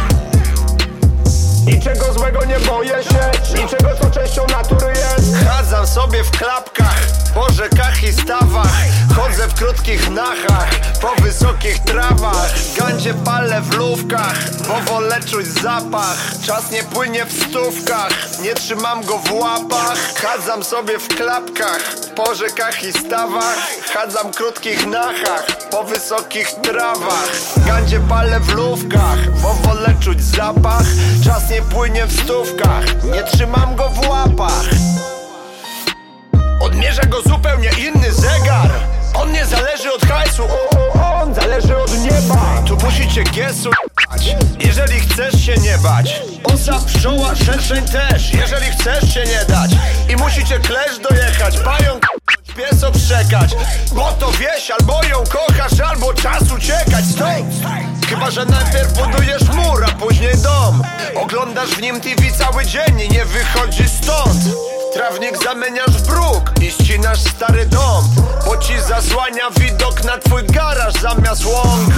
[1.66, 3.62] Niczego złego nie boję się.
[3.62, 5.46] Niczego co częścią natury jest.
[5.48, 7.00] Chadzam sobie w klapkach
[7.34, 8.72] Po rzekach i stawach.
[9.16, 12.52] Chodzę w krótkich nachach Po wysokich trawach.
[12.78, 14.34] Gandzie palę w lówkach
[14.68, 16.16] Bo wolę czuć zapach.
[16.46, 19.98] Czas nie płynie w stówkach Nie trzymam go w łapach.
[20.22, 21.80] Chadzam sobie w klapkach
[22.16, 23.56] Po rzekach i stawach.
[23.94, 27.28] Chadzam w krótkich nachach Po wysokich trawach.
[27.66, 30.86] Gandzie palę w lówkach Bo wolę czuć zapach.
[31.24, 34.64] Czas nie płynie w stówkach Nie trzymam go w łapach.
[36.82, 38.70] Zmierza go zupełnie inny zegar.
[39.14, 40.42] On nie zależy od hajsu,
[41.22, 42.62] on zależy od nieba.
[42.66, 43.70] Tu musicie gesu
[44.60, 46.22] jeżeli chcesz się nie bać.
[46.44, 49.70] Osa, pszczoła, szerszeń też Jeżeli chcesz się nie dać.
[50.08, 52.11] I musicie klesz dojechać Pająk
[52.54, 53.50] pies obszczekać
[53.92, 57.04] Bo to wieś, albo ją kochasz Albo czas uciekać.
[57.14, 57.54] Stąd!
[58.08, 60.82] Chyba, że najpierw budujesz mur, a później dom.
[61.14, 64.40] Oglądasz w nim TV cały dzień i nie wychodzi stąd.
[64.94, 68.04] Trawnik zamieniasz w bruk i ścinasz stary dom
[68.46, 71.90] Bo ci zasłania widok na twój garaż zamiast łąk.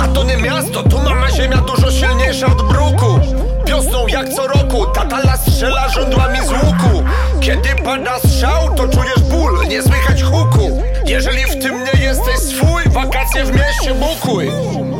[0.00, 3.20] A to nie miasto, tu mama ziemia dużo silniejsza od bruku
[3.66, 7.04] Wiosną jak co roku, tatala strzela żądłami z łuku.
[7.40, 10.82] Kiedy pada strzał, to czujesz ból, nie słychać huku.
[11.06, 14.50] Jeżeli w tym nie jesteś swój, wakacje w mieście bukuj.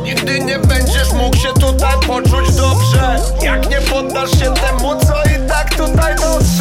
[0.03, 3.19] Nigdy nie będziesz mógł się tutaj poczuć dobrze.
[3.41, 6.52] Jak nie poddasz się temu, co i tak tutaj Chodzę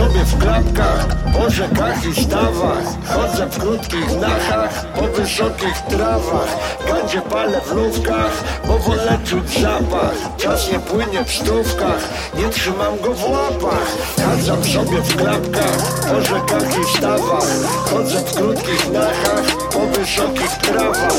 [0.00, 6.56] sobie w klapkach, po rzekach i stawach Chodzę w krótkich nachach, po wysokich trawach.
[6.86, 10.36] Gandzie palę w lówkach, bo wolę czuć zapach.
[10.36, 13.88] Czas nie płynie w stówkach, nie trzymam go w łapach.
[14.16, 15.78] Chodzę sobie w klapkach,
[16.10, 17.48] po rzekach i stawach
[17.90, 21.14] Chodzę w krótkich nachach, po wysokich trawach.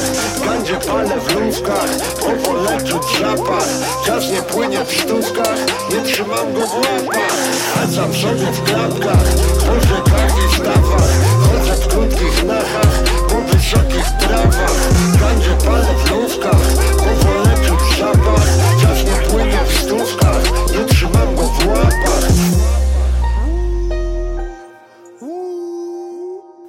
[0.46, 1.90] Gandzie palę w lówkach,
[2.20, 3.68] bo wolę czuć zapach
[4.06, 5.58] Czas nie płynie w stówkach,
[5.92, 7.32] nie trzymam go w łapach.
[7.76, 9.28] Chodzę sobie w klapkach,
[9.60, 11.12] po rzekach i stawach.
[11.44, 14.76] Chodzę w krótkich nachach, po wysokich trawach.
[15.20, 16.11] Gandzie palę w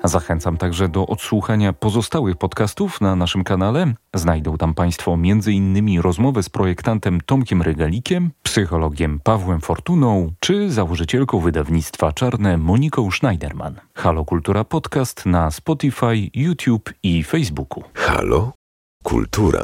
[0.04, 3.94] Zachęcam także do odsłuchania pozostałych podcastów na naszym kanale.
[4.14, 6.00] Znajdą tam Państwo m.in.
[6.00, 13.80] rozmowę z projektantem Tomkiem Regalikiem, psychologiem Pawłem Fortuną czy założycielką wydawnictwa Czarne Moniką Schneiderman.
[13.94, 17.84] Halo Kultura Podcast na Spotify, YouTube i Facebooku.
[17.94, 18.52] Halo?
[19.02, 19.62] Kultura.